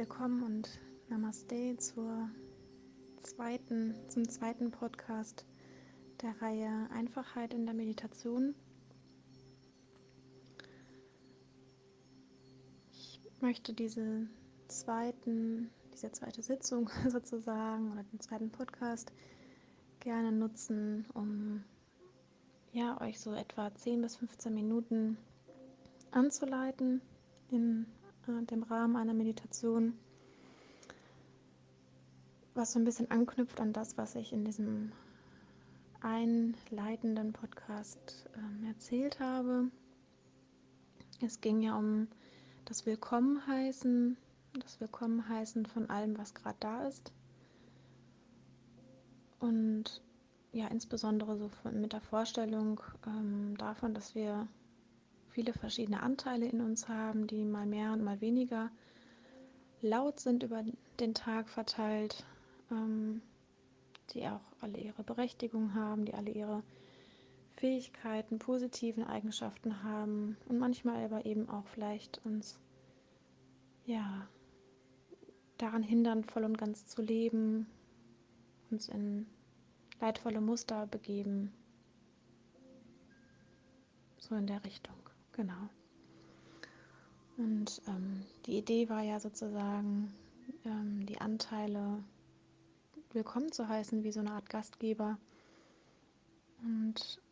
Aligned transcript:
willkommen 0.00 0.42
und 0.42 0.80
Namaste 1.10 1.76
zur 1.76 2.30
zweiten, 3.22 3.94
zum 4.08 4.26
zweiten 4.26 4.70
Podcast 4.70 5.44
der 6.22 6.40
Reihe 6.40 6.88
Einfachheit 6.90 7.52
in 7.52 7.66
der 7.66 7.74
Meditation. 7.74 8.54
Ich 12.92 13.20
möchte 13.42 13.74
diese 13.74 14.26
zweiten, 14.68 15.68
diese 15.92 16.10
zweite 16.12 16.42
Sitzung 16.42 16.88
sozusagen 17.06 17.92
oder 17.92 18.02
den 18.04 18.20
zweiten 18.20 18.50
Podcast 18.50 19.12
gerne 19.98 20.32
nutzen, 20.32 21.04
um 21.12 21.62
ja, 22.72 22.98
euch 23.02 23.20
so 23.20 23.34
etwa 23.34 23.74
10 23.74 24.00
bis 24.00 24.16
15 24.16 24.54
Minuten 24.54 25.18
anzuleiten 26.10 27.02
in 27.50 27.84
dem 28.26 28.62
Rahmen 28.62 28.96
einer 28.96 29.14
Meditation, 29.14 29.94
was 32.54 32.72
so 32.72 32.78
ein 32.78 32.84
bisschen 32.84 33.10
anknüpft 33.10 33.60
an 33.60 33.72
das, 33.72 33.96
was 33.96 34.14
ich 34.14 34.32
in 34.32 34.44
diesem 34.44 34.92
einleitenden 36.00 37.32
Podcast 37.32 38.28
äh, 38.34 38.68
erzählt 38.68 39.20
habe. 39.20 39.70
Es 41.20 41.40
ging 41.40 41.60
ja 41.60 41.76
um 41.76 42.08
das 42.64 42.86
Willkommenheißen, 42.86 44.16
das 44.58 44.80
Willkommenheißen 44.80 45.66
von 45.66 45.90
allem, 45.90 46.16
was 46.16 46.34
gerade 46.34 46.56
da 46.60 46.86
ist. 46.86 47.12
Und 49.38 50.02
ja, 50.52 50.66
insbesondere 50.68 51.36
so 51.36 51.48
von, 51.48 51.80
mit 51.80 51.92
der 51.92 52.00
Vorstellung 52.00 52.80
ähm, 53.06 53.56
davon, 53.58 53.94
dass 53.94 54.14
wir 54.14 54.48
viele 55.40 55.54
verschiedene 55.54 56.02
Anteile 56.02 56.44
in 56.44 56.60
uns 56.60 56.86
haben, 56.86 57.26
die 57.26 57.46
mal 57.46 57.64
mehr 57.64 57.94
und 57.94 58.04
mal 58.04 58.20
weniger 58.20 58.70
laut 59.80 60.20
sind 60.20 60.42
über 60.42 60.62
den 61.00 61.14
Tag 61.14 61.48
verteilt, 61.48 62.26
ähm, 62.70 63.22
die 64.10 64.26
auch 64.26 64.42
alle 64.60 64.76
ihre 64.76 65.02
Berechtigung 65.02 65.72
haben, 65.72 66.04
die 66.04 66.12
alle 66.12 66.30
ihre 66.30 66.62
Fähigkeiten, 67.56 68.38
positiven 68.38 69.02
Eigenschaften 69.02 69.82
haben 69.82 70.36
und 70.46 70.58
manchmal 70.58 71.02
aber 71.02 71.24
eben 71.24 71.48
auch 71.48 71.66
vielleicht 71.68 72.20
uns 72.26 72.60
ja 73.86 74.28
daran 75.56 75.82
hindern, 75.82 76.22
voll 76.22 76.44
und 76.44 76.58
ganz 76.58 76.86
zu 76.86 77.00
leben, 77.00 77.66
uns 78.70 78.90
in 78.90 79.26
leidvolle 80.02 80.42
Muster 80.42 80.86
begeben. 80.86 81.50
So 84.18 84.34
in 84.34 84.46
der 84.46 84.62
Richtung. 84.64 84.99
Genau. 85.40 85.70
Und 87.38 87.80
ähm, 87.88 88.26
die 88.44 88.58
Idee 88.58 88.90
war 88.90 89.00
ja 89.00 89.18
sozusagen, 89.18 90.12
ähm, 90.66 91.06
die 91.06 91.18
Anteile 91.18 92.04
willkommen 93.14 93.50
zu 93.50 93.66
heißen, 93.66 94.04
wie 94.04 94.12
so 94.12 94.20
eine 94.20 94.32
Art 94.32 94.50
Gastgeber. 94.50 95.16
Und 96.62 97.22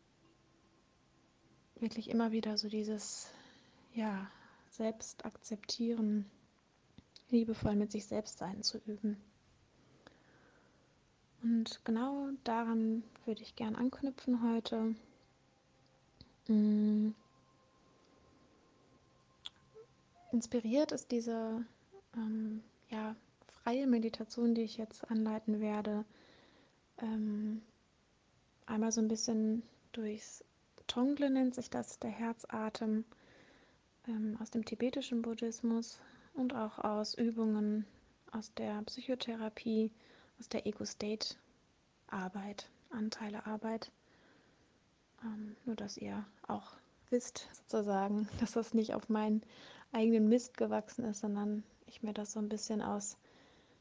wirklich 1.75 2.09
immer 2.09 2.31
wieder 2.31 2.57
so 2.57 2.67
dieses, 2.67 3.31
ja, 3.93 4.25
selbst 4.71 5.23
akzeptieren, 5.23 6.25
liebevoll 7.29 7.75
mit 7.75 7.91
sich 7.91 8.07
selbst 8.07 8.39
sein 8.39 8.63
zu 8.63 8.79
üben. 8.87 9.17
Und 11.43 11.85
genau 11.85 12.29
daran 12.43 13.03
würde 13.25 13.43
ich 13.43 13.55
gern 13.55 13.75
anknüpfen 13.75 14.41
heute. 14.41 14.95
Mm. 16.47 17.11
Inspiriert 20.31 20.91
ist 20.91 21.11
diese 21.11 21.65
ähm, 22.15 22.63
ja, 22.89 23.15
freie 23.63 23.87
Meditation, 23.87 24.55
die 24.55 24.63
ich 24.63 24.77
jetzt 24.77 25.09
anleiten 25.09 25.59
werde, 25.59 26.05
ähm, 26.99 27.61
einmal 28.65 28.91
so 28.91 29.01
ein 29.01 29.07
bisschen 29.07 29.63
durchs 29.91 30.43
Tongle 30.87 31.29
nennt 31.29 31.55
sich 31.55 31.69
das, 31.69 31.99
der 31.99 32.09
Herzatem 32.09 33.05
ähm, 34.07 34.37
aus 34.41 34.49
dem 34.49 34.65
tibetischen 34.65 35.21
Buddhismus 35.21 35.99
und 36.33 36.55
auch 36.55 36.79
aus 36.79 37.13
Übungen 37.13 37.85
aus 38.31 38.53
der 38.55 38.81
Psychotherapie, 38.83 39.91
aus 40.39 40.49
der 40.49 40.65
Ego-State-Arbeit, 40.65 42.69
Anteilearbeit. 42.89 43.91
Ähm, 45.23 45.55
nur 45.65 45.75
dass 45.75 45.97
ihr 45.97 46.25
auch 46.47 46.73
wisst, 47.09 47.47
sozusagen, 47.51 48.29
dass 48.39 48.53
das 48.53 48.73
nicht 48.73 48.93
auf 48.93 49.09
meinen 49.09 49.43
eigenen 49.91 50.29
Mist 50.29 50.57
gewachsen 50.57 51.05
ist, 51.05 51.19
sondern 51.19 51.63
ich 51.87 52.03
mir 52.03 52.13
das 52.13 52.33
so 52.33 52.39
ein 52.39 52.49
bisschen 52.49 52.81
aus 52.81 53.17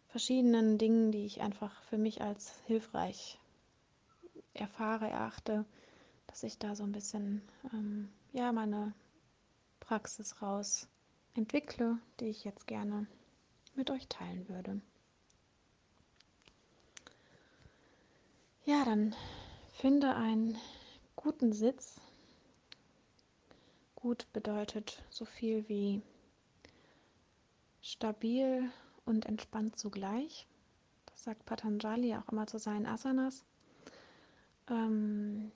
verschiedenen 0.09 0.79
Dingen, 0.79 1.13
die 1.13 1.27
ich 1.27 1.41
einfach 1.41 1.83
für 1.83 1.99
mich 1.99 2.23
als 2.23 2.59
hilfreich 2.67 3.39
erfahre, 4.55 5.09
erachte, 5.09 5.65
dass 6.27 6.43
ich 6.43 6.59
da 6.59 6.75
so 6.75 6.85
ein 6.85 6.93
bisschen 6.93 7.43
ähm, 7.73 8.09
ja 8.33 8.53
meine 8.53 8.93
Praxis 9.81 10.43
raus 10.43 10.89
entwickle, 11.35 11.99
die 12.21 12.27
ich 12.27 12.45
jetzt 12.45 12.67
gerne 12.67 13.07
mit 13.75 13.91
euch 13.91 14.09
teilen 14.09 14.49
würde. 14.49 14.81
Ja, 18.65 18.85
dann 18.85 19.15
finde 19.73 20.15
einen 20.15 20.59
guten 21.17 21.53
Sitz, 21.53 22.01
Gut 24.09 24.27
bedeutet 24.33 25.03
so 25.11 25.27
viel 25.27 25.69
wie 25.69 26.01
stabil 27.83 28.71
und 29.05 29.27
entspannt 29.27 29.79
zugleich. 29.79 30.47
Das 31.05 31.25
sagt 31.25 31.45
Patanjali 31.45 32.15
auch 32.15 32.27
immer 32.33 32.47
zu 32.47 32.59
seinen 32.59 32.87
Asanas. 32.87 33.45
Ähm, 34.71 35.53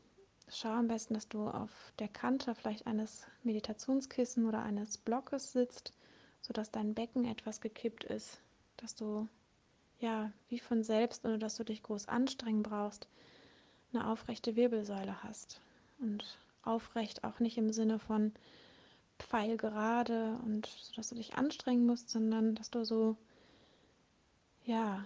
schau 0.49 0.69
am 0.69 0.87
besten, 0.87 1.15
dass 1.15 1.27
du 1.29 1.49
auf 1.49 1.95
der 1.99 2.09
Kante 2.09 2.55
vielleicht 2.55 2.87
eines 2.87 3.27
Meditationskissen 3.43 4.47
oder 4.47 4.63
eines 4.63 4.99
Blockes 4.99 5.53
sitzt, 5.53 5.95
sodass 6.43 6.71
dein 6.71 6.93
Becken 6.93 7.25
etwas 7.25 7.63
gekippt 7.63 8.05
ist, 8.05 8.43
dass 8.77 8.95
du 8.95 9.29
ja 9.99 10.31
wie 10.51 10.59
von 10.59 10.85
selbst, 10.85 11.25
ohne 11.25 11.39
dass 11.39 11.57
du 11.57 11.65
dich 11.65 11.83
groß 11.83 12.07
anstrengen 12.07 12.63
brauchst, 12.63 13.09
eine 13.95 14.09
aufrechte 14.09 14.57
Wirbelsäule 14.57 15.23
hast 15.23 15.63
und 16.01 16.37
aufrecht, 16.63 17.25
auch 17.25 17.41
nicht 17.41 17.59
im 17.59 17.73
Sinne 17.73 17.99
von 17.99 18.33
pfeilgerade 19.19 20.39
und 20.45 20.67
so, 20.67 20.95
dass 20.95 21.09
du 21.09 21.15
dich 21.15 21.35
anstrengen 21.35 21.87
musst, 21.87 22.11
sondern 22.11 22.55
dass 22.55 22.71
du 22.71 22.85
so, 22.85 23.17
ja, 24.65 25.05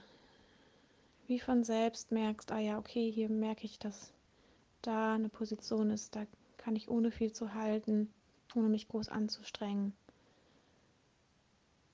wie 1.27 1.41
von 1.41 1.65
selbst 1.65 2.13
merkst, 2.13 2.53
ah 2.53 2.59
ja, 2.59 2.79
okay, 2.79 3.11
hier 3.11 3.29
merke 3.29 3.65
ich, 3.65 3.79
dass 3.79 4.13
da 4.83 5.15
eine 5.15 5.29
Position 5.29 5.91
ist, 5.91 6.15
da 6.15 6.27
kann 6.57 6.77
ich 6.77 6.89
ohne 6.89 7.11
viel 7.11 7.33
zu 7.33 7.55
halten, 7.55 8.13
ohne 8.55 8.69
mich 8.69 8.89
groß 8.89 9.09
anzustrengen, 9.09 9.93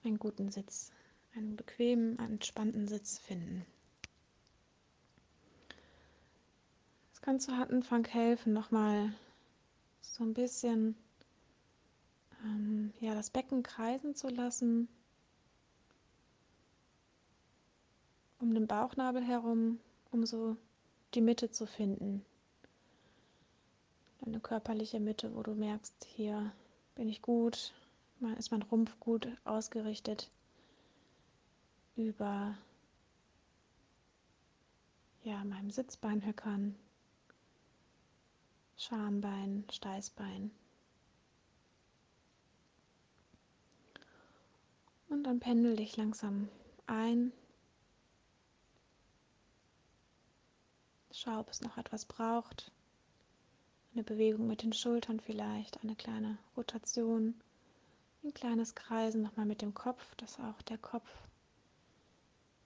einen 0.05 0.19
guten 0.19 0.51
Sitz, 0.51 0.93
einen 1.35 1.57
bequemen, 1.57 2.19
entspannten 2.19 2.87
Sitz 2.89 3.19
finden. 3.19 3.65
Es 7.13 7.23
kann 7.23 7.41
zu 7.41 7.53
Anfang 7.53 8.05
helfen, 8.05 8.53
nochmal 8.53 9.15
so 10.03 10.25
ein 10.25 10.35
bisschen 10.35 10.95
ähm, 12.45 12.93
ja, 13.01 13.15
das 13.15 13.31
Becken 13.31 13.63
kreisen 13.63 14.15
zu 14.15 14.29
lassen, 14.29 14.89
um 18.39 18.53
den 18.53 18.67
Bauchnabel 18.67 19.23
herum, 19.23 19.79
um 20.11 20.27
so 20.27 20.57
die 21.15 21.21
Mitte 21.21 21.51
zu 21.51 21.67
finden. 21.67 22.25
Eine 24.25 24.41
körperliche 24.41 25.01
Mitte, 25.01 25.35
wo 25.35 25.43
du 25.43 25.55
merkst, 25.55 26.05
hier 26.05 26.53
bin 26.95 27.09
ich 27.09 27.23
gut, 27.23 27.73
ist 28.39 28.51
mein 28.51 28.63
Rumpf 28.63 28.99
gut 29.01 29.29
ausgerichtet 29.45 30.31
über 31.97 32.57
ja, 35.25 35.45
meinem 35.45 35.71
Sitzbeinhöckern 35.71 36.75
Schambein, 38.83 39.65
Steißbein. 39.71 40.51
Und 45.09 45.23
dann 45.23 45.39
pendel 45.39 45.77
dich 45.77 45.97
langsam 45.97 46.49
ein. 46.89 47.33
Schau, 51.13 51.39
ob 51.39 51.51
es 51.51 51.61
noch 51.61 51.77
etwas 51.77 52.07
braucht. 52.07 52.73
Eine 53.93 54.03
Bewegung 54.03 54.49
mit 54.49 54.65
den 54.65 54.73
Schultern 54.73 55.21
vielleicht, 55.21 55.81
eine 55.85 55.95
kleine 55.95 56.39
Rotation, 56.57 57.41
ein 58.25 58.35
kleines 58.35 58.75
Kreisen 58.75 59.23
nochmal 59.23 59.47
mit 59.47 59.63
dem 59.63 59.75
Kopf, 59.75 60.15
dass 60.17 60.41
auch 60.41 60.61
der 60.63 60.79
Kopf 60.79 61.09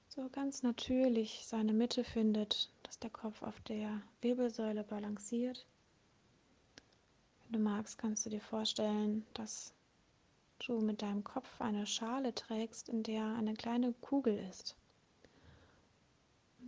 so 0.09 0.31
ganz 0.31 0.63
natürlich 0.63 1.45
seine 1.47 1.75
Mitte 1.75 2.05
findet, 2.05 2.71
dass 2.85 2.99
der 2.99 3.11
Kopf 3.11 3.43
auf 3.43 3.61
der 3.61 4.01
Wirbelsäule 4.23 4.83
balanciert. 4.83 5.67
Wenn 7.49 7.63
du 7.63 7.71
magst, 7.71 7.99
kannst 7.99 8.27
du 8.27 8.31
dir 8.31 8.41
vorstellen, 8.41 9.25
dass 9.35 9.73
du 10.67 10.81
mit 10.81 11.03
deinem 11.03 11.23
Kopf 11.23 11.61
eine 11.61 11.87
Schale 11.87 12.35
trägst, 12.35 12.89
in 12.89 13.05
der 13.05 13.25
eine 13.35 13.55
kleine 13.55 13.93
Kugel 14.01 14.37
ist. 14.51 14.75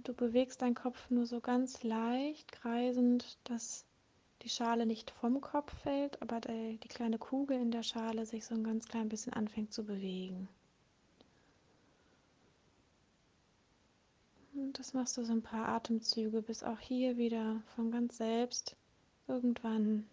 Du 0.04 0.14
bewegst 0.14 0.62
deinen 0.62 0.76
Kopf 0.76 1.10
nur 1.10 1.26
so 1.26 1.40
ganz 1.40 1.82
leicht 1.82 2.52
kreisend, 2.52 3.38
dass 3.44 3.84
die 4.42 4.48
Schale 4.48 4.86
nicht 4.86 5.10
vom 5.10 5.40
Kopf 5.40 5.76
fällt, 5.82 6.22
aber 6.22 6.40
die, 6.40 6.78
die 6.78 6.88
kleine 6.88 7.19
Kugel 7.19 7.60
in 7.60 7.72
der 7.72 7.82
Schale 7.82 8.25
sich 8.25 8.46
so 8.46 8.54
ein 8.54 8.62
ganz 8.62 8.86
klein 8.86 9.08
bisschen 9.08 9.32
anfängt 9.32 9.72
zu 9.72 9.84
bewegen. 9.84 10.48
Und 14.54 14.78
das 14.78 14.94
machst 14.94 15.16
du 15.16 15.25
so 15.25 15.32
ein 15.32 15.42
paar 15.42 15.69
Atemzüge, 15.69 16.40
bis 16.40 16.62
auch 16.62 16.78
hier 16.78 17.16
wieder 17.16 17.62
von 17.75 17.90
ganz 17.90 18.16
selbst 18.16 18.76
irgendwann 19.26 20.06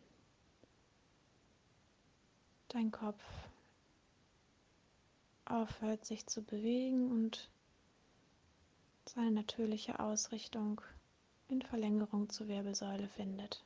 dein 2.70 2.92
Kopf 2.92 3.24
aufhört 5.46 6.06
sich 6.06 6.26
zu 6.26 6.42
bewegen 6.42 7.12
und 7.12 7.50
seine 9.06 9.32
natürliche 9.32 10.00
Ausrichtung 10.00 10.82
in 11.50 11.62
Verlängerung 11.62 12.30
zur 12.30 12.48
Wirbelsäule 12.48 13.08
findet. 13.08 13.64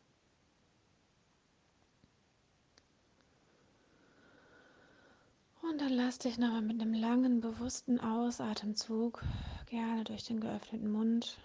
Und 5.62 5.80
dann 5.80 5.94
lass 5.94 6.18
dich 6.18 6.38
nochmal 6.38 6.62
mit 6.62 6.82
einem 6.82 6.94
langen, 6.94 7.42
bewussten 7.42 8.00
Ausatemzug, 8.00 9.24
gerne 9.68 10.04
durch 10.04 10.24
den 10.24 10.40
geöffneten 10.40 10.92
Mund, 10.92 11.38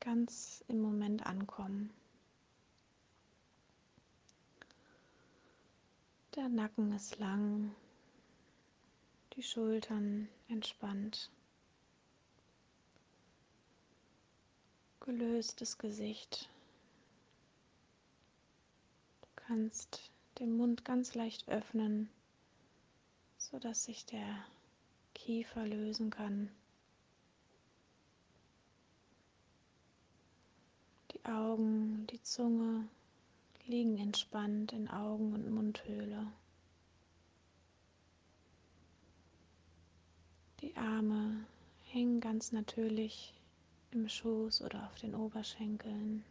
ganz 0.00 0.64
im 0.66 0.80
Moment 0.80 1.26
ankommen. 1.26 1.92
Der 6.36 6.48
Nacken 6.48 6.92
ist 6.92 7.18
lang, 7.18 7.74
die 9.32 9.42
Schultern 9.42 10.28
entspannt, 10.48 11.30
gelöstes 15.00 15.78
Gesicht. 15.78 16.48
Du 19.22 19.28
kannst 19.34 20.10
den 20.38 20.56
Mund 20.56 20.84
ganz 20.84 21.14
leicht 21.14 21.48
öffnen 21.48 22.08
sodass 23.50 23.84
sich 23.84 24.04
der 24.06 24.44
Kiefer 25.14 25.64
lösen 25.64 26.10
kann. 26.10 26.50
Die 31.12 31.24
Augen, 31.24 32.06
die 32.08 32.20
Zunge 32.22 32.88
liegen 33.66 33.98
entspannt 33.98 34.72
in 34.72 34.88
Augen- 34.88 35.32
und 35.32 35.50
Mundhöhle. 35.50 36.26
Die 40.60 40.76
Arme 40.76 41.44
hängen 41.90 42.20
ganz 42.20 42.52
natürlich 42.52 43.34
im 43.90 44.08
Schoß 44.08 44.62
oder 44.62 44.86
auf 44.86 44.94
den 44.96 45.14
Oberschenkeln. 45.14 46.24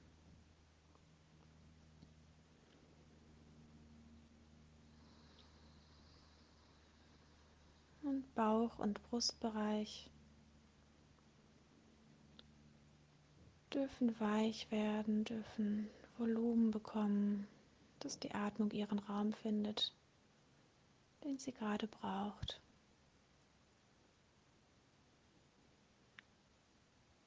und 8.06 8.36
Bauch- 8.36 8.80
und 8.80 9.02
Brustbereich 9.10 10.10
dürfen 13.74 14.18
weich 14.20 14.70
werden, 14.72 15.26
dürfen 15.26 15.90
Volumen 16.18 16.72
bekommen, 16.72 17.48
dass 18.00 18.20
die 18.20 18.34
Atmung 18.34 18.72
ihren 18.72 19.00
Raum 19.00 19.34
findet, 19.34 19.94
den 21.24 21.38
sie 21.38 21.52
gerade 21.52 21.88
braucht. 21.88 22.62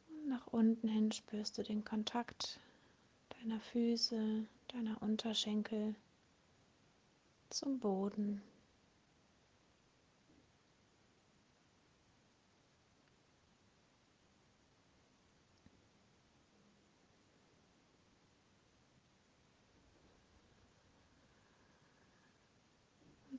Und 0.09 0.29
nach 0.29 0.47
unten 0.49 0.89
hin 0.89 1.13
spürst 1.13 1.59
du 1.59 1.63
den 1.63 1.85
Kontakt 1.85 2.61
deiner 3.41 3.61
Füße, 3.61 4.45
deiner 4.69 5.03
Unterschenkel 5.03 5.95
zum 7.51 7.79
Boden. 7.79 8.43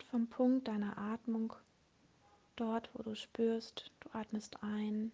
Vom 0.09 0.27
Punkt 0.27 0.67
deiner 0.67 0.97
Atmung, 0.97 1.53
dort 2.55 2.89
wo 2.93 3.03
du 3.03 3.15
spürst, 3.15 3.91
du 3.99 4.09
atmest 4.17 4.63
ein 4.63 5.11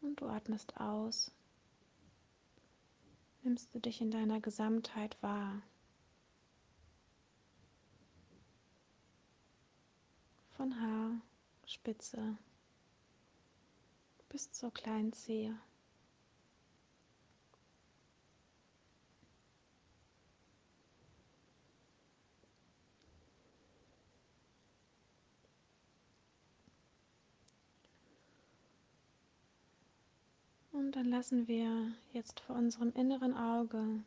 und 0.00 0.20
du 0.20 0.26
atmest 0.26 0.76
aus, 0.80 1.32
nimmst 3.42 3.74
du 3.74 3.80
dich 3.80 4.00
in 4.00 4.10
deiner 4.10 4.40
Gesamtheit 4.40 5.20
wahr. 5.22 5.60
Von 10.56 10.74
Haarspitze 10.80 12.36
bis 14.28 14.52
zur 14.52 14.72
kleinen 14.72 15.12
Zehe. 15.12 15.58
Und 30.78 30.92
dann 30.92 31.06
lassen 31.06 31.48
wir 31.48 31.92
jetzt 32.12 32.38
vor 32.38 32.54
unserem 32.54 32.92
inneren 32.92 33.36
Auge, 33.36 34.04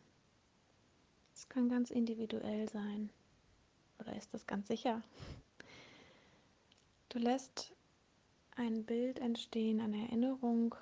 es 1.34 1.50
kann 1.50 1.68
ganz 1.68 1.92
individuell 1.92 2.70
sein, 2.70 3.10
oder 4.00 4.16
ist 4.16 4.34
das 4.34 4.48
ganz 4.48 4.70
sicher? 4.70 5.02
Du 7.10 7.20
lässt 7.20 7.74
ein 8.56 8.86
Bild 8.86 9.20
entstehen, 9.20 9.82
eine 9.82 10.04
Erinnerung 10.04 10.74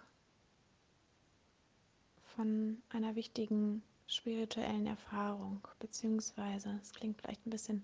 von 2.36 2.84
einer 2.90 3.16
wichtigen 3.16 3.82
spirituellen 4.06 4.86
Erfahrung, 4.86 5.68
beziehungsweise 5.80 6.80
es 6.84 6.94
klingt 6.94 7.20
vielleicht 7.20 7.48
ein 7.48 7.50
bisschen 7.50 7.84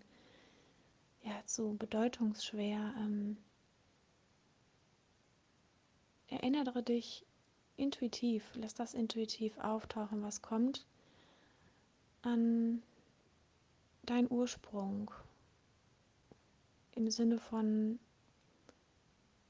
ja, 1.24 1.44
zu 1.48 1.76
bedeutungsschwer. 1.76 2.94
Ähm, 3.00 3.38
erinnere 6.28 6.84
dich 6.84 7.26
intuitiv, 7.78 8.44
lass 8.56 8.74
das 8.74 8.94
intuitiv 8.94 9.58
auftauchen, 9.60 10.22
was 10.22 10.42
kommt, 10.42 10.86
an 12.22 12.82
dein 14.04 14.30
Ursprung. 14.30 15.12
Im 16.96 17.10
Sinne 17.10 17.38
von, 17.38 18.00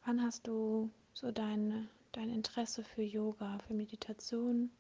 wann 0.04 0.22
hast 0.22 0.48
du 0.48 0.90
so 1.14 1.32
dein, 1.32 1.90
dein 2.12 2.30
Interesse 2.30 2.84
für 2.84 3.04
Yoga, 3.04 3.60
für 3.60 3.74
Meditation? 3.74 4.72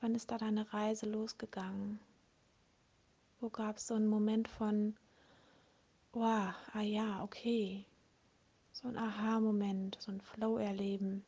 Wann 0.00 0.14
ist 0.14 0.30
da 0.30 0.38
deine 0.38 0.72
Reise 0.72 1.06
losgegangen? 1.06 1.98
Wo 3.40 3.50
gab 3.50 3.76
es 3.76 3.86
so 3.86 3.94
einen 3.94 4.08
Moment 4.08 4.48
von, 4.48 4.96
wow, 6.12 6.54
ah 6.72 6.80
ja, 6.80 7.22
okay, 7.22 7.84
so 8.72 8.88
ein 8.88 8.96
Aha-Moment, 8.96 9.98
so 10.00 10.12
ein 10.12 10.20
Flow-Erleben? 10.20 11.24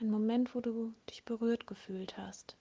Ein 0.00 0.10
Moment, 0.10 0.54
wo 0.54 0.60
du 0.60 0.94
dich 1.10 1.24
berührt 1.24 1.66
gefühlt 1.66 2.16
hast, 2.16 2.56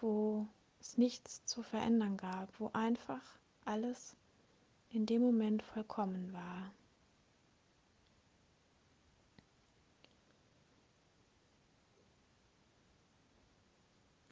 wo 0.00 0.48
es 0.80 0.98
nichts 0.98 1.44
zu 1.44 1.62
verändern 1.62 2.16
gab, 2.16 2.48
wo 2.58 2.70
einfach 2.72 3.22
alles 3.64 4.16
in 4.90 5.06
dem 5.06 5.22
Moment 5.22 5.62
vollkommen 5.62 6.32
war. 6.32 6.72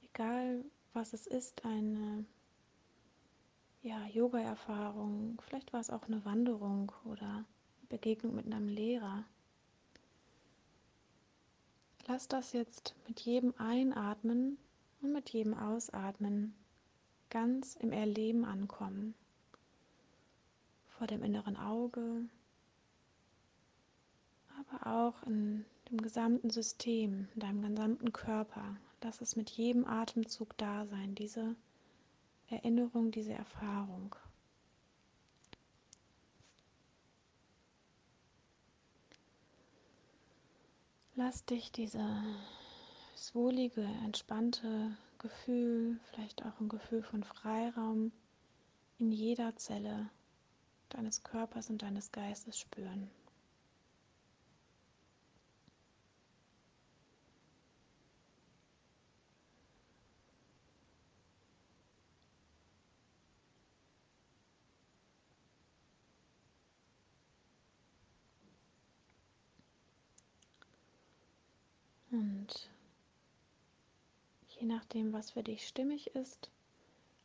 Egal 0.02 0.64
was 0.92 1.12
es 1.12 1.28
ist, 1.28 1.64
eine 1.64 2.24
ja, 3.82 4.04
Yoga-Erfahrung, 4.06 5.40
vielleicht 5.46 5.72
war 5.72 5.80
es 5.80 5.90
auch 5.90 6.06
eine 6.08 6.24
Wanderung 6.24 6.90
oder 7.04 7.44
Begegnung 7.88 8.34
mit 8.34 8.46
einem 8.46 8.68
Lehrer. 8.68 9.24
Lass 12.08 12.26
das 12.26 12.52
jetzt 12.52 12.94
mit 13.06 13.20
jedem 13.20 13.54
Einatmen 13.58 14.58
und 15.00 15.12
mit 15.12 15.30
jedem 15.30 15.54
Ausatmen 15.54 16.54
ganz 17.30 17.76
im 17.76 17.92
Erleben 17.92 18.44
ankommen. 18.44 19.14
Vor 20.98 21.06
dem 21.06 21.22
inneren 21.22 21.56
Auge, 21.56 22.28
aber 24.58 24.86
auch 24.86 25.22
in 25.24 25.64
dem 25.90 26.00
gesamten 26.02 26.50
System, 26.50 27.28
in 27.34 27.40
deinem 27.40 27.62
gesamten 27.62 28.12
Körper. 28.12 28.76
Lass 29.02 29.20
es 29.20 29.36
mit 29.36 29.50
jedem 29.50 29.86
Atemzug 29.86 30.56
da 30.58 30.86
sein, 30.86 31.14
diese 31.14 31.56
Erinnerung, 32.48 33.10
diese 33.10 33.32
Erfahrung. 33.32 34.14
Lass 41.24 41.44
dich 41.44 41.70
dieses 41.70 42.02
wohlige, 43.32 43.82
entspannte 44.04 44.96
Gefühl, 45.18 46.00
vielleicht 46.10 46.44
auch 46.44 46.58
ein 46.58 46.68
Gefühl 46.68 47.04
von 47.04 47.22
Freiraum 47.22 48.10
in 48.98 49.12
jeder 49.12 49.54
Zelle 49.54 50.10
deines 50.88 51.22
Körpers 51.22 51.70
und 51.70 51.82
deines 51.82 52.10
Geistes 52.10 52.58
spüren. 52.58 53.08
Und 72.12 72.70
je 74.48 74.66
nachdem, 74.66 75.12
was 75.14 75.30
für 75.30 75.42
dich 75.42 75.66
stimmig 75.66 76.14
ist, 76.14 76.50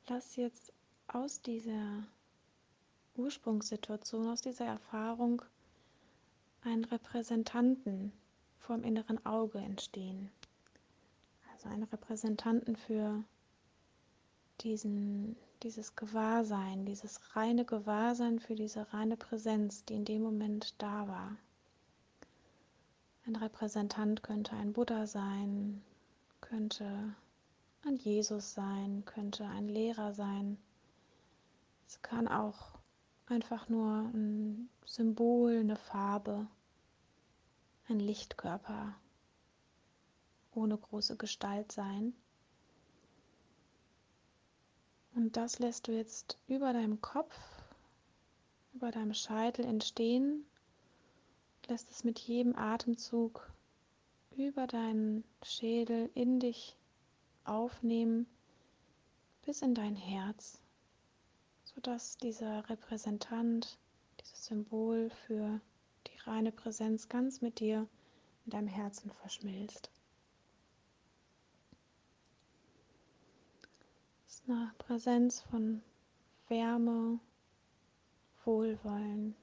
lass 0.07 0.37
jetzt 0.37 0.71
aus 1.07 1.41
dieser 1.41 2.07
Ursprungssituation, 3.17 4.27
aus 4.27 4.41
dieser 4.41 4.65
Erfahrung 4.65 5.41
einen 6.61 6.85
Repräsentanten 6.85 8.13
vom 8.59 8.83
inneren 8.83 9.23
Auge 9.25 9.59
entstehen. 9.59 10.31
Also 11.51 11.67
einen 11.69 11.83
Repräsentanten 11.83 12.77
für 12.77 13.23
diesen, 14.61 15.35
dieses 15.63 15.95
Gewahrsein, 15.97 16.85
dieses 16.85 17.35
reine 17.35 17.65
Gewahrsein 17.65 18.39
für 18.39 18.55
diese 18.55 18.93
reine 18.93 19.17
Präsenz, 19.17 19.83
die 19.83 19.95
in 19.95 20.05
dem 20.05 20.21
Moment 20.21 20.75
da 20.81 21.07
war. 21.07 21.35
Ein 23.27 23.35
Repräsentant 23.35 24.23
könnte 24.23 24.55
ein 24.55 24.71
Buddha 24.71 25.05
sein, 25.05 25.83
könnte 26.39 27.13
ein 27.85 27.97
Jesus 27.97 28.53
sein, 28.53 29.03
könnte 29.03 29.43
ein 29.45 29.67
Lehrer 29.67 30.13
sein. 30.13 30.57
Es 31.85 32.01
kann 32.01 32.29
auch 32.29 32.79
einfach 33.25 33.67
nur 33.67 34.09
ein 34.13 34.69
Symbol, 34.85 35.57
eine 35.57 35.75
Farbe, 35.75 36.47
ein 37.89 37.99
Lichtkörper 37.99 38.95
ohne 40.53 40.77
große 40.77 41.17
Gestalt 41.17 41.73
sein. 41.73 42.13
Und 45.15 45.35
das 45.35 45.59
lässt 45.59 45.89
du 45.89 45.91
jetzt 45.91 46.37
über 46.47 46.71
deinem 46.71 47.01
Kopf, 47.01 47.37
über 48.73 48.89
deinem 48.89 49.13
Scheitel 49.13 49.65
entstehen 49.65 50.45
lässt 51.67 51.91
es 51.91 52.03
mit 52.03 52.19
jedem 52.19 52.55
Atemzug 52.55 53.51
über 54.37 54.67
deinen 54.67 55.23
Schädel 55.43 56.09
in 56.13 56.39
dich 56.39 56.77
aufnehmen 57.43 58.27
bis 59.41 59.61
in 59.61 59.73
dein 59.73 59.95
Herz, 59.95 60.59
sodass 61.63 62.17
dieser 62.17 62.69
Repräsentant, 62.69 63.77
dieses 64.19 64.45
Symbol 64.45 65.09
für 65.25 65.59
die 66.07 66.17
reine 66.29 66.51
Präsenz 66.51 67.09
ganz 67.09 67.41
mit 67.41 67.59
dir 67.59 67.87
in 68.45 68.51
deinem 68.51 68.67
Herzen 68.67 69.11
verschmilzt. 69.11 69.89
Es 74.27 74.35
ist 74.35 74.49
eine 74.49 74.73
Präsenz 74.77 75.41
von 75.41 75.81
Wärme, 76.47 77.19
Wohlwollen, 78.45 79.35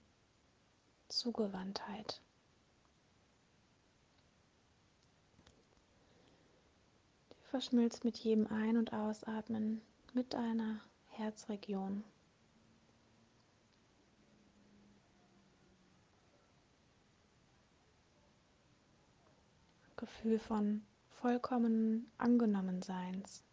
Zugewandtheit. 1.14 2.20
Die 7.30 7.44
verschmilzt 7.50 8.04
mit 8.04 8.18
jedem 8.18 8.48
Ein- 8.48 8.76
und 8.76 8.92
Ausatmen 8.92 9.80
mit 10.12 10.34
deiner 10.34 10.80
Herzregion. 11.10 12.02
Gefühl 19.96 20.40
von 20.40 20.84
vollkommenen 21.20 22.10
Angenommenseins. 22.18 23.44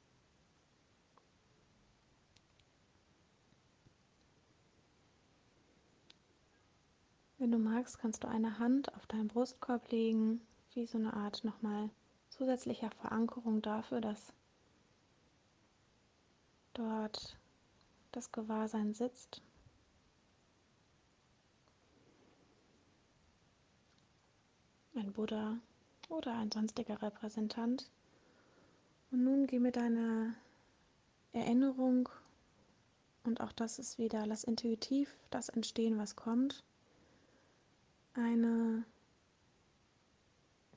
Wenn 7.41 7.51
du 7.51 7.57
magst, 7.57 7.98
kannst 7.98 8.24
du 8.24 8.27
eine 8.27 8.60
Hand 8.60 8.93
auf 8.93 9.07
deinen 9.07 9.27
Brustkorb 9.27 9.89
legen, 9.89 10.41
wie 10.75 10.86
so 10.86 11.00
eine 11.00 11.12
Art 11.15 11.43
nochmal 11.43 11.89
zusätzlicher 12.29 12.91
Verankerung 12.91 13.63
dafür, 13.63 14.00
dass 14.00 14.31
dort 16.75 17.36
das 18.12 18.31
Gewahrsein 18.31 18.93
sitzt. 18.93 19.41
Ein 24.93 25.12
Buddha 25.12 25.57
oder 26.10 26.36
ein 26.36 26.51
sonstiger 26.51 27.01
Repräsentant. 27.01 27.89
Und 29.10 29.24
nun 29.24 29.48
geh 29.48 29.57
mit 29.57 29.77
deiner 29.77 30.36
Erinnerung, 31.33 32.07
und 33.24 33.41
auch 33.41 33.51
das 33.51 33.79
ist 33.79 33.98
wieder, 33.98 34.27
lass 34.27 34.43
intuitiv 34.43 35.17
das 35.31 35.50
entstehen, 35.50 35.98
was 35.98 36.15
kommt 36.15 36.63
eine 38.13 38.84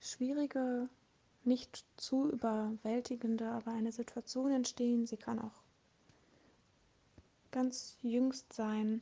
schwierige, 0.01 0.89
nicht 1.45 1.85
zu 1.97 2.31
überwältigende, 2.31 3.51
aber 3.51 3.73
eine 3.73 3.93
Situation 3.93 4.53
entstehen. 4.53 5.07
Sie 5.07 5.17
kann 5.17 5.39
auch 5.39 5.63
ganz 7.51 7.97
jüngst 8.03 8.53
sein, 8.53 9.01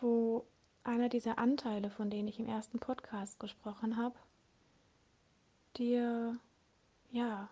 wo 0.00 0.44
einer 0.82 1.08
dieser 1.08 1.38
Anteile, 1.38 1.90
von 1.90 2.10
denen 2.10 2.28
ich 2.28 2.38
im 2.38 2.46
ersten 2.46 2.78
Podcast 2.78 3.40
gesprochen 3.40 3.96
habe, 3.96 4.16
dir 5.76 6.38
ja 7.10 7.48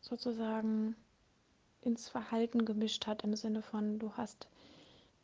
sozusagen 0.00 0.96
ins 1.82 2.08
Verhalten 2.08 2.64
gemischt 2.64 3.06
hat, 3.06 3.24
im 3.24 3.36
Sinne 3.36 3.62
von, 3.62 3.98
du 3.98 4.12
hast 4.16 4.48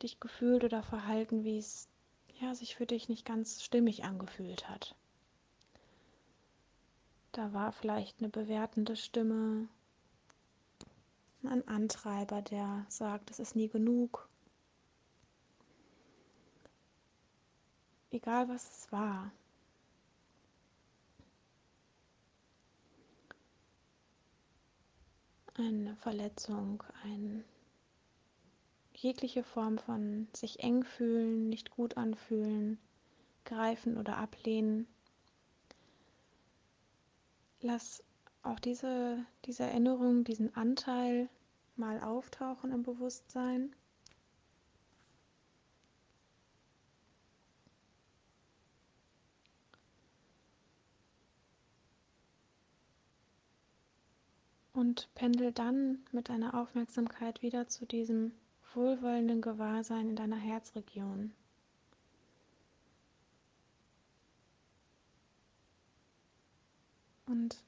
dich 0.03 0.19
gefühlt 0.19 0.63
oder 0.63 0.83
verhalten, 0.83 1.43
wie 1.43 1.57
es 1.57 1.87
ja, 2.39 2.55
sich 2.55 2.75
für 2.75 2.85
dich 2.85 3.07
nicht 3.07 3.25
ganz 3.25 3.63
stimmig 3.63 4.03
angefühlt 4.03 4.67
hat. 4.67 4.95
Da 7.31 7.53
war 7.53 7.71
vielleicht 7.71 8.19
eine 8.19 8.29
bewertende 8.29 8.95
Stimme, 8.95 9.67
ein 11.43 11.67
Antreiber, 11.67 12.41
der 12.41 12.85
sagt, 12.89 13.31
es 13.31 13.39
ist 13.39 13.55
nie 13.55 13.69
genug. 13.69 14.27
Egal 18.11 18.49
was 18.49 18.69
es 18.69 18.91
war. 18.91 19.31
Eine 25.55 25.95
Verletzung, 25.97 26.83
ein 27.03 27.43
jegliche 29.01 29.43
Form 29.43 29.79
von 29.79 30.27
sich 30.33 30.59
eng 30.59 30.83
fühlen, 30.83 31.49
nicht 31.49 31.71
gut 31.71 31.97
anfühlen, 31.97 32.77
greifen 33.45 33.97
oder 33.97 34.17
ablehnen. 34.17 34.87
Lass 37.61 38.03
auch 38.43 38.59
diese, 38.59 39.25
diese 39.45 39.63
Erinnerung, 39.63 40.23
diesen 40.23 40.55
Anteil 40.55 41.29
mal 41.75 41.99
auftauchen 41.99 42.71
im 42.71 42.83
Bewusstsein. 42.83 43.75
Und 54.73 55.09
pendel 55.15 55.51
dann 55.51 55.99
mit 56.11 56.29
deiner 56.29 56.55
Aufmerksamkeit 56.55 57.41
wieder 57.41 57.67
zu 57.67 57.85
diesem 57.85 58.31
wohlwollenden 58.75 59.41
Gewahrsein 59.41 60.09
in 60.09 60.15
deiner 60.15 60.37
Herzregion. 60.37 61.33
Und 67.25 67.63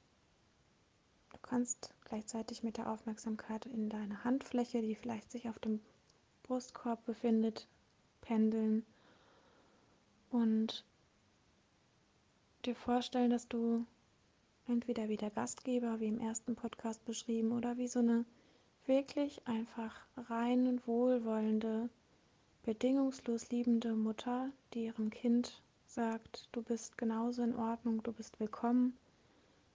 du 1.32 1.38
kannst 1.42 1.94
gleichzeitig 2.04 2.62
mit 2.62 2.76
der 2.76 2.90
Aufmerksamkeit 2.90 3.66
in 3.66 3.88
deine 3.88 4.24
Handfläche, 4.24 4.82
die 4.82 4.94
vielleicht 4.94 5.30
sich 5.32 5.48
auf 5.48 5.58
dem 5.58 5.80
Brustkorb 6.42 7.04
befindet, 7.06 7.66
pendeln 8.20 8.84
und 10.30 10.84
dir 12.64 12.74
vorstellen, 12.74 13.30
dass 13.30 13.48
du 13.48 13.86
entweder 14.66 15.08
wie 15.08 15.16
der 15.16 15.30
Gastgeber, 15.30 16.00
wie 16.00 16.08
im 16.08 16.20
ersten 16.20 16.54
Podcast 16.54 17.04
beschrieben, 17.04 17.52
oder 17.52 17.76
wie 17.76 17.88
so 17.88 18.00
eine 18.00 18.24
wirklich 18.86 19.46
einfach 19.46 19.94
rein 20.28 20.80
wohlwollende, 20.86 21.88
bedingungslos 22.64 23.50
liebende 23.50 23.94
Mutter, 23.94 24.50
die 24.72 24.84
ihrem 24.84 25.10
Kind 25.10 25.62
sagt, 25.86 26.48
du 26.52 26.62
bist 26.62 26.98
genauso 26.98 27.42
in 27.42 27.54
Ordnung, 27.56 28.02
du 28.02 28.12
bist 28.12 28.40
willkommen, 28.40 28.96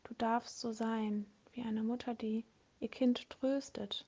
du 0.04 0.14
darfst 0.16 0.60
so 0.60 0.72
sein, 0.72 1.26
wie 1.54 1.62
eine 1.62 1.84
Mutter, 1.84 2.14
die 2.14 2.44
ihr 2.80 2.90
Kind 2.90 3.30
tröstet, 3.30 4.06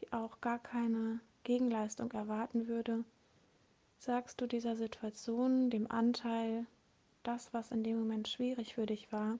die 0.00 0.12
auch 0.12 0.40
gar 0.40 0.58
keine 0.58 1.20
Gegenleistung 1.44 2.10
erwarten 2.12 2.66
würde, 2.66 3.04
sagst 3.98 4.40
du 4.40 4.46
dieser 4.46 4.76
Situation, 4.76 5.70
dem 5.70 5.90
Anteil, 5.90 6.66
das, 7.22 7.52
was 7.52 7.70
in 7.70 7.82
dem 7.82 7.98
Moment 7.98 8.28
schwierig 8.28 8.74
für 8.74 8.86
dich 8.86 9.12
war, 9.12 9.38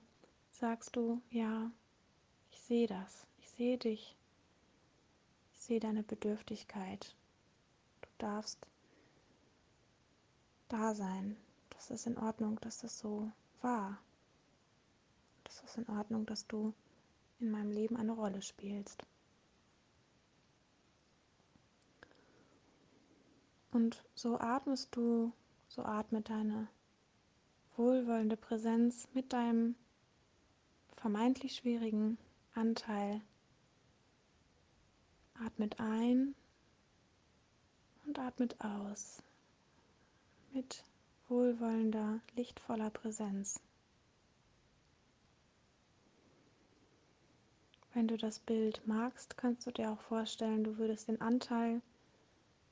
sagst 0.51 0.95
du, 0.95 1.21
ja, 1.31 1.71
ich 2.51 2.59
sehe 2.61 2.87
das, 2.87 3.25
ich 3.39 3.49
sehe 3.49 3.77
dich, 3.77 4.15
ich 4.18 4.18
sehe 5.69 5.79
deine 5.79 6.01
Bedürftigkeit. 6.01 7.15
Du 8.01 8.09
darfst 8.17 8.57
da 10.67 10.95
sein. 10.95 11.37
Das 11.69 11.91
ist 11.91 12.07
in 12.07 12.17
Ordnung, 12.17 12.59
dass 12.61 12.79
das 12.79 12.97
so 12.97 13.31
war. 13.61 13.99
Das 15.43 15.61
ist 15.61 15.77
in 15.77 15.87
Ordnung, 15.87 16.25
dass 16.25 16.47
du 16.47 16.73
in 17.39 17.51
meinem 17.51 17.69
Leben 17.69 17.97
eine 17.97 18.13
Rolle 18.13 18.41
spielst. 18.41 19.05
Und 23.71 24.03
so 24.15 24.39
atmest 24.39 24.95
du, 24.95 25.31
so 25.67 25.83
atmet 25.83 26.31
deine 26.31 26.67
wohlwollende 27.75 28.37
Präsenz 28.37 29.07
mit 29.13 29.33
deinem 29.33 29.75
vermeintlich 30.95 31.57
schwierigen 31.57 32.17
Anteil. 32.55 33.21
Atmet 35.45 35.79
ein 35.79 36.35
und 38.05 38.19
atmet 38.19 38.59
aus 38.59 39.21
mit 40.51 40.83
wohlwollender, 41.27 42.19
lichtvoller 42.35 42.89
Präsenz. 42.89 43.61
Wenn 47.93 48.07
du 48.07 48.17
das 48.17 48.39
Bild 48.39 48.81
magst, 48.85 49.37
kannst 49.37 49.65
du 49.65 49.71
dir 49.71 49.91
auch 49.91 50.01
vorstellen, 50.01 50.63
du 50.63 50.77
würdest 50.77 51.07
den 51.07 51.21
Anteil 51.21 51.81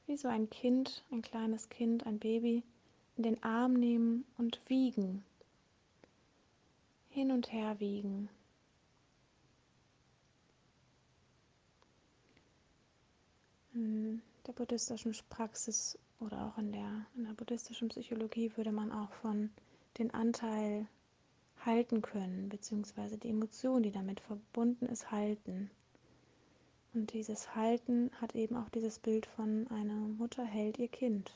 wie 0.06 0.18
so 0.18 0.28
ein 0.28 0.50
Kind, 0.50 1.04
ein 1.12 1.22
kleines 1.22 1.70
Kind, 1.70 2.06
ein 2.06 2.20
Baby, 2.20 2.64
in 3.18 3.24
den 3.24 3.44
Arm 3.44 3.74
nehmen 3.74 4.26
und 4.38 4.62
wiegen. 4.68 5.24
Hin 7.10 7.32
und 7.32 7.52
her 7.52 7.80
wiegen. 7.80 8.30
Der 14.46 14.54
buddhistischen 14.54 15.14
Praxis 15.30 15.98
oder 16.20 16.48
auch 16.48 16.58
in 16.58 16.72
der, 16.72 17.06
in 17.16 17.26
der 17.26 17.34
buddhistischen 17.34 17.90
Psychologie 17.90 18.52
würde 18.56 18.72
man 18.72 18.92
auch 18.92 19.12
von 19.12 19.50
den 19.98 20.14
Anteil 20.14 20.88
halten 21.66 22.02
können, 22.02 22.50
beziehungsweise 22.50 23.18
die 23.18 23.30
Emotion, 23.30 23.84
die 23.84 23.92
damit 23.92 24.20
verbunden 24.20 24.86
ist, 24.86 25.12
halten. 25.12 25.70
Und 26.94 27.14
dieses 27.14 27.56
Halten 27.56 28.12
hat 28.22 28.36
eben 28.36 28.56
auch 28.56 28.70
dieses 28.70 29.00
Bild 29.00 29.26
von 29.26 29.68
einer 29.68 29.94
Mutter 29.94 30.44
hält 30.44 30.80
ihr 30.80 30.88
Kind. 30.88 31.32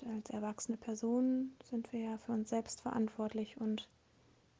Und 0.00 0.08
als 0.10 0.30
erwachsene 0.30 0.76
Person 0.76 1.52
sind 1.64 1.92
wir 1.92 2.00
ja 2.00 2.18
für 2.18 2.32
uns 2.32 2.50
selbst 2.50 2.80
verantwortlich 2.80 3.60
und 3.60 3.88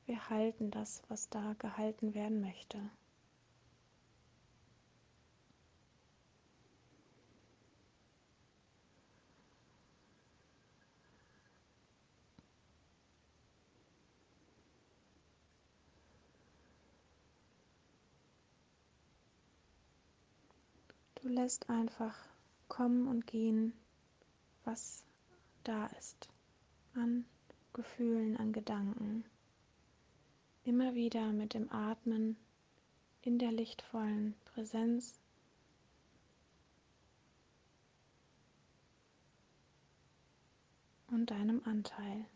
wir 0.06 0.28
halten 0.28 0.70
das, 0.70 1.02
was 1.08 1.28
da 1.30 1.54
gehalten 1.58 2.14
werden 2.14 2.40
möchte. 2.40 2.78
Lässt 21.34 21.68
einfach 21.68 22.14
kommen 22.68 23.08
und 23.08 23.26
gehen, 23.26 23.72
was 24.64 25.04
da 25.64 25.86
ist, 25.98 26.28
an 26.94 27.24
Gefühlen, 27.72 28.36
an 28.36 28.52
Gedanken. 28.52 29.24
Immer 30.62 30.94
wieder 30.94 31.32
mit 31.32 31.54
dem 31.54 31.70
Atmen 31.72 32.36
in 33.22 33.38
der 33.38 33.52
lichtvollen 33.52 34.34
Präsenz 34.44 35.18
und 41.08 41.30
deinem 41.30 41.62
Anteil. 41.64 42.26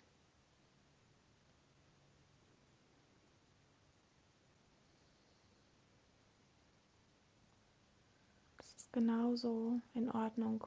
Genauso 8.99 9.81
in 9.95 10.11
Ordnung, 10.11 10.67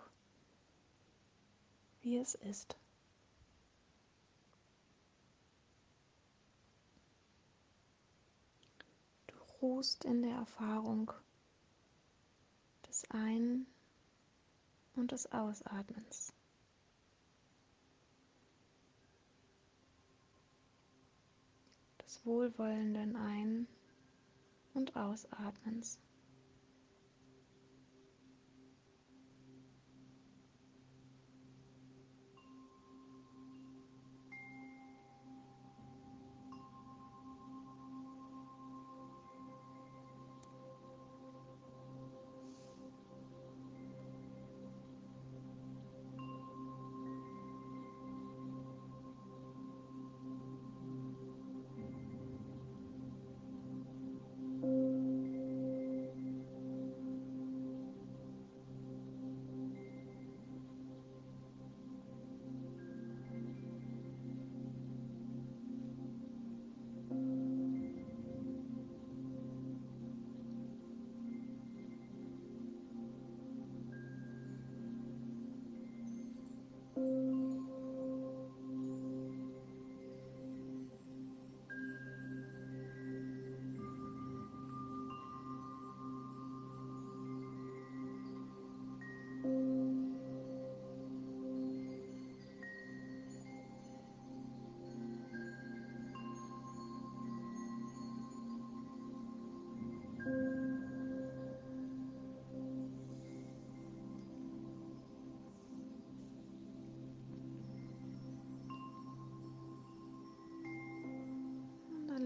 wie 1.99 2.15
es 2.15 2.33
ist. 2.33 2.77
Du 9.27 9.35
ruhst 9.59 10.05
in 10.05 10.21
der 10.21 10.31
Erfahrung 10.31 11.11
des 12.87 13.03
Ein- 13.09 13.67
und 14.95 15.11
des 15.11 15.29
Ausatmens. 15.33 16.31
Des 22.05 22.25
wohlwollenden 22.25 23.17
Ein- 23.17 23.67
und 24.73 24.95
Ausatmens. 24.95 25.99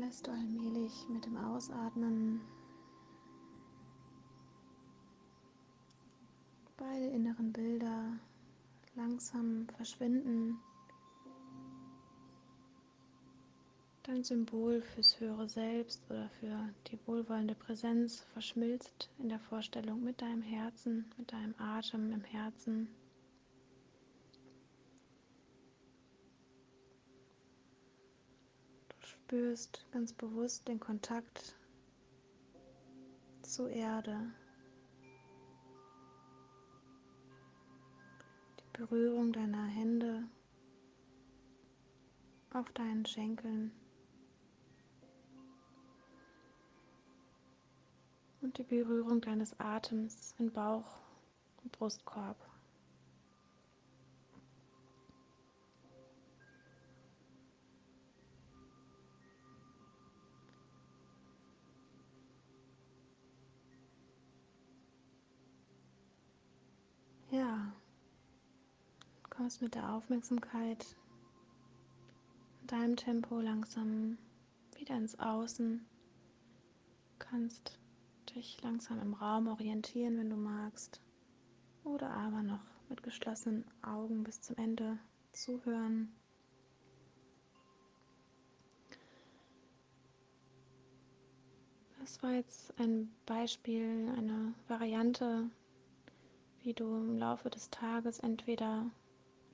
Lässt 0.05 0.27
du 0.27 0.31
allmählich 0.31 1.09
mit 1.09 1.25
dem 1.25 1.35
Ausatmen 1.35 2.39
beide 6.77 7.07
inneren 7.07 7.51
Bilder 7.51 8.19
langsam 8.95 9.67
verschwinden. 9.77 10.59
Dein 14.03 14.23
Symbol 14.23 14.83
fürs 14.83 15.19
höhere 15.19 15.49
Selbst 15.49 16.03
oder 16.11 16.29
für 16.39 16.69
die 16.91 16.99
wohlwollende 17.07 17.55
Präsenz 17.55 18.21
verschmilzt 18.33 19.09
in 19.17 19.29
der 19.29 19.39
Vorstellung 19.39 20.03
mit 20.03 20.21
deinem 20.21 20.43
Herzen, 20.43 21.05
mit 21.17 21.31
deinem 21.31 21.55
Atem 21.57 22.11
im 22.11 22.23
Herzen. 22.23 22.89
Spürst 29.25 29.83
ganz 29.91 30.13
bewusst 30.13 30.67
den 30.67 30.79
Kontakt 30.79 31.55
zur 33.41 33.71
Erde. 33.71 34.31
Die 38.59 38.77
Berührung 38.77 39.33
deiner 39.33 39.65
Hände 39.65 40.27
auf 42.53 42.69
deinen 42.73 43.03
Schenkeln. 43.07 43.71
Und 48.41 48.59
die 48.59 48.63
Berührung 48.63 49.21
deines 49.21 49.59
Atems 49.59 50.35
in 50.37 50.51
Bauch 50.51 50.99
und 51.63 51.71
Brustkorb. 51.71 52.37
Kommst 69.45 69.61
mit 69.61 69.75
der 69.75 69.93
Aufmerksamkeit 69.93 70.95
in 72.61 72.67
deinem 72.67 72.95
Tempo 72.95 73.39
langsam 73.39 74.17
wieder 74.75 74.97
ins 74.97 75.19
Außen. 75.19 75.85
Kannst 77.19 77.77
dich 78.33 78.59
langsam 78.63 78.99
im 78.99 79.13
Raum 79.13 79.47
orientieren, 79.47 80.17
wenn 80.17 80.31
du 80.31 80.35
magst. 80.35 80.99
Oder 81.83 82.09
aber 82.09 82.41
noch 82.41 82.63
mit 82.89 83.03
geschlossenen 83.03 83.65
Augen 83.83 84.23
bis 84.23 84.41
zum 84.41 84.57
Ende 84.57 84.97
zuhören. 85.31 86.11
Das 91.99 92.23
war 92.23 92.31
jetzt 92.31 92.73
ein 92.79 93.11
Beispiel, 93.27 94.11
eine 94.17 94.55
Variante 94.67 95.51
wie 96.63 96.73
du 96.73 96.95
im 96.95 97.19
Laufe 97.19 97.51
des 97.51 97.69
Tages 97.69 98.17
entweder 98.17 98.89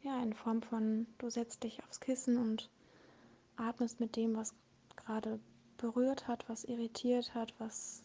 ja 0.03 0.21
in 0.21 0.33
Form 0.33 0.61
von 0.61 1.07
du 1.17 1.29
setzt 1.29 1.63
dich 1.63 1.83
aufs 1.83 1.99
Kissen 1.99 2.37
und 2.37 2.69
atmest 3.55 3.99
mit 3.99 4.15
dem, 4.15 4.35
was 4.35 4.53
gerade 4.95 5.39
berührt 5.77 6.27
hat, 6.27 6.47
was 6.47 6.63
irritiert 6.63 7.33
hat, 7.33 7.53
was 7.59 8.03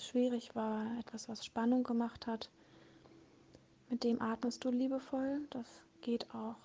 schwierig 0.00 0.54
war, 0.54 0.86
etwas, 0.98 1.28
was 1.28 1.44
Spannung 1.44 1.82
gemacht 1.84 2.26
hat. 2.26 2.50
Mit 3.88 4.04
dem 4.04 4.22
atmest 4.22 4.64
du 4.64 4.70
liebevoll. 4.70 5.46
Das 5.50 5.66
geht 6.00 6.34
auch 6.34 6.56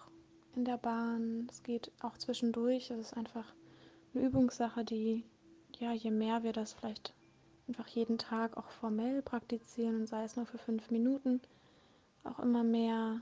in 0.56 0.66
der 0.66 0.78
Bahn, 0.78 1.48
es 1.52 1.62
geht 1.64 1.92
auch 2.02 2.18
zwischendurch. 2.18 2.88
Das 2.88 3.00
ist 3.00 3.18
einfach 3.18 3.54
eine 4.14 4.26
Übungssache, 4.26 4.84
die, 4.84 5.24
ja, 5.78 5.92
je 5.92 6.12
mehr 6.12 6.44
wir 6.44 6.54
das 6.54 6.74
vielleicht 6.74 7.14
einfach 7.68 7.88
jeden 7.88 8.18
Tag 8.18 8.56
auch 8.56 8.70
formell 8.70 9.22
praktizieren 9.22 9.98
und 9.98 10.08
sei 10.08 10.24
es 10.24 10.38
nur 10.38 10.46
für 10.46 10.58
fünf 10.58 10.90
Minuten, 10.90 11.42
auch 12.24 12.40
immer 12.40 12.64
mehr 12.64 13.22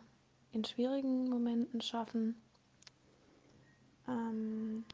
in 0.56 0.64
schwierigen 0.64 1.30
Momenten 1.30 1.82
schaffen. 1.82 2.42
Ähm 4.08 4.86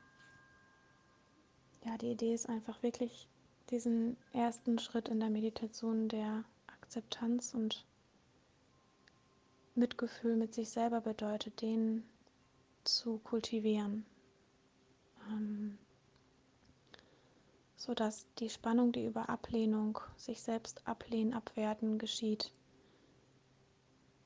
ja, 1.86 1.98
die 1.98 2.12
Idee 2.12 2.34
ist 2.34 2.50
einfach 2.50 2.82
wirklich 2.84 3.28
diesen 3.70 4.18
ersten 4.34 4.80
Schritt 4.80 5.08
in 5.08 5.20
der 5.20 5.30
Meditation 5.30 6.10
der 6.10 6.44
Akzeptanz 6.68 7.54
und 7.54 7.86
Mitgefühl 9.76 10.36
mit 10.36 10.54
sich 10.54 10.70
selber 10.70 11.00
bedeutet, 11.00 11.62
den 11.62 12.04
zu 12.84 13.20
kultivieren. 13.20 14.06
Ähm, 15.30 15.78
sodass 17.76 18.26
die 18.40 18.50
Spannung, 18.50 18.92
die 18.92 19.06
über 19.06 19.30
Ablehnung, 19.30 20.00
sich 20.18 20.42
selbst 20.42 20.88
ablehnen, 20.88 21.34
abwerten 21.34 22.00
geschieht, 22.00 22.52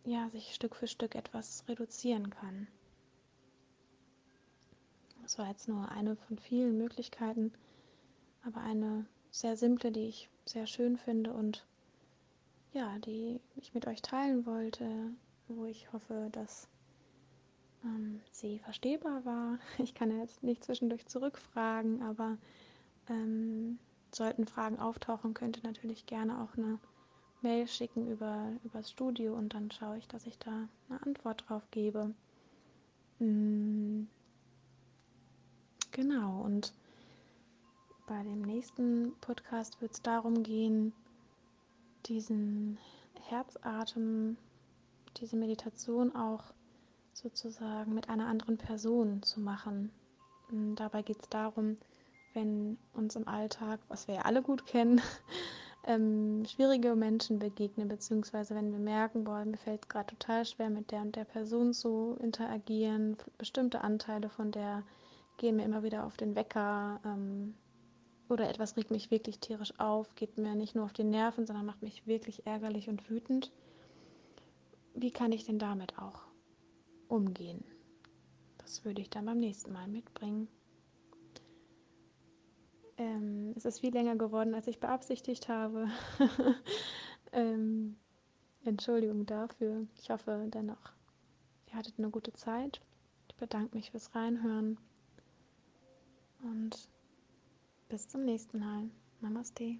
ja, 0.05 0.29
sich 0.29 0.53
Stück 0.53 0.75
für 0.75 0.87
Stück 0.87 1.15
etwas 1.15 1.63
reduzieren 1.67 2.29
kann. 2.29 2.67
Das 5.23 5.39
war 5.39 5.49
jetzt 5.49 5.67
nur 5.67 5.89
eine 5.89 6.15
von 6.15 6.37
vielen 6.37 6.77
Möglichkeiten, 6.77 7.51
aber 8.43 8.61
eine 8.61 9.05
sehr 9.31 9.57
simple, 9.57 9.91
die 9.91 10.07
ich 10.07 10.29
sehr 10.45 10.67
schön 10.67 10.97
finde 10.97 11.33
und 11.33 11.65
ja, 12.73 12.99
die 12.99 13.39
ich 13.55 13.73
mit 13.73 13.87
euch 13.87 14.01
teilen 14.01 14.45
wollte, 14.45 14.87
wo 15.47 15.65
ich 15.65 15.91
hoffe, 15.91 16.29
dass 16.31 16.67
ähm, 17.83 18.21
sie 18.31 18.59
verstehbar 18.59 19.25
war. 19.25 19.57
Ich 19.79 19.95
kann 19.95 20.11
ja 20.11 20.17
jetzt 20.17 20.43
nicht 20.43 20.63
zwischendurch 20.63 21.07
zurückfragen, 21.07 22.03
aber 22.03 22.37
ähm, 23.09 23.79
sollten 24.13 24.45
Fragen 24.45 24.77
auftauchen, 24.77 25.33
könnt 25.33 25.57
ihr 25.57 25.63
natürlich 25.63 26.05
gerne 26.05 26.41
auch 26.41 26.55
eine 26.57 26.79
Mail 27.41 27.67
schicken 27.67 28.09
über, 28.09 28.51
über 28.63 28.79
das 28.79 28.91
Studio 28.91 29.35
und 29.35 29.53
dann 29.53 29.71
schaue 29.71 29.97
ich, 29.97 30.07
dass 30.07 30.25
ich 30.25 30.37
da 30.39 30.67
eine 30.89 31.01
Antwort 31.03 31.45
drauf 31.47 31.63
gebe. 31.71 32.13
Mhm. 33.19 34.07
Genau, 35.91 36.41
und 36.41 36.73
bei 38.07 38.21
dem 38.23 38.41
nächsten 38.41 39.13
Podcast 39.21 39.81
wird 39.81 39.93
es 39.93 40.01
darum 40.01 40.43
gehen, 40.43 40.93
diesen 42.05 42.77
Herzatem, 43.29 44.37
diese 45.17 45.37
Meditation 45.37 46.15
auch 46.15 46.43
sozusagen 47.13 47.93
mit 47.93 48.09
einer 48.09 48.27
anderen 48.27 48.57
Person 48.57 49.23
zu 49.23 49.39
machen. 49.39 49.91
Und 50.51 50.75
dabei 50.75 51.01
geht 51.01 51.21
es 51.21 51.29
darum, 51.29 51.77
wenn 52.33 52.77
uns 52.93 53.15
im 53.15 53.27
Alltag, 53.27 53.79
was 53.87 54.07
wir 54.07 54.15
ja 54.15 54.21
alle 54.21 54.41
gut 54.41 54.65
kennen, 54.65 55.01
ähm, 55.85 56.43
schwierige 56.45 56.95
Menschen 56.95 57.39
begegnen, 57.39 57.87
beziehungsweise 57.87 58.55
wenn 58.55 58.71
wir 58.71 58.79
merken, 58.79 59.23
boah, 59.23 59.45
mir 59.45 59.57
fällt 59.57 59.87
gerade 59.89 60.15
total 60.15 60.45
schwer, 60.45 60.69
mit 60.69 60.91
der 60.91 61.01
und 61.01 61.15
der 61.15 61.25
Person 61.25 61.73
zu 61.73 62.17
interagieren, 62.21 63.17
bestimmte 63.37 63.81
Anteile 63.81 64.29
von 64.29 64.51
der 64.51 64.83
gehen 65.37 65.57
mir 65.57 65.65
immer 65.65 65.83
wieder 65.83 66.05
auf 66.05 66.17
den 66.17 66.35
Wecker 66.35 66.99
ähm, 67.05 67.55
oder 68.29 68.49
etwas 68.49 68.75
regt 68.77 68.89
mich 68.91 69.11
wirklich 69.11 69.39
tierisch 69.39 69.79
auf, 69.79 70.15
geht 70.15 70.37
mir 70.37 70.55
nicht 70.55 70.75
nur 70.75 70.85
auf 70.85 70.93
die 70.93 71.03
Nerven, 71.03 71.45
sondern 71.45 71.65
macht 71.65 71.83
mich 71.83 72.07
wirklich 72.07 72.45
ärgerlich 72.47 72.89
und 72.89 73.09
wütend. 73.09 73.51
Wie 74.95 75.11
kann 75.11 75.31
ich 75.31 75.45
denn 75.45 75.59
damit 75.59 75.99
auch 75.99 76.21
umgehen? 77.07 77.63
Das 78.57 78.83
würde 78.83 79.01
ich 79.01 79.09
dann 79.09 79.25
beim 79.25 79.37
nächsten 79.37 79.71
Mal 79.71 79.87
mitbringen. 79.87 80.47
Ähm, 82.97 83.53
es 83.55 83.65
ist 83.65 83.79
viel 83.79 83.93
länger 83.93 84.15
geworden, 84.15 84.53
als 84.53 84.67
ich 84.67 84.79
beabsichtigt 84.79 85.49
habe. 85.49 85.89
ähm, 87.33 87.97
Entschuldigung 88.63 89.25
dafür. 89.25 89.87
Ich 89.97 90.09
hoffe 90.09 90.47
dennoch, 90.47 90.93
ihr 91.67 91.75
hattet 91.75 91.95
eine 91.97 92.09
gute 92.09 92.33
Zeit. 92.33 92.81
Ich 93.27 93.35
bedanke 93.35 93.75
mich 93.75 93.91
fürs 93.91 94.15
Reinhören 94.15 94.77
und 96.41 96.89
bis 97.89 98.07
zum 98.07 98.23
nächsten 98.23 98.59
Mal. 98.59 98.89
Namaste. 99.21 99.77